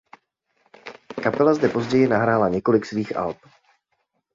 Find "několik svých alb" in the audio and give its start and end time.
2.49-3.37